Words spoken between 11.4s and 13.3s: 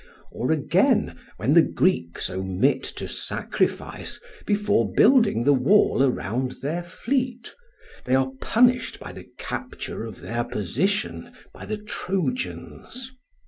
by the Trojans.